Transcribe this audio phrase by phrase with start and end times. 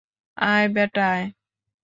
[0.37, 1.25] আয় বেটা, আয়।